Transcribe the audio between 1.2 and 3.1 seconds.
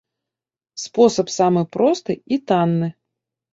самы просты і танны.